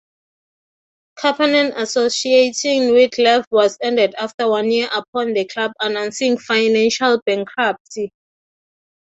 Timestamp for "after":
4.17-4.49